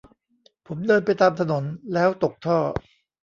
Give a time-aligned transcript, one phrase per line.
[0.67, 1.63] ผมเดินไปตามถนน
[1.93, 2.57] แล้วตกท่อ